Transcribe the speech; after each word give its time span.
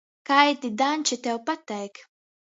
Kaidi 0.29 0.71
daņči 0.83 1.19
tev 1.29 1.43
pateik? 1.51 2.03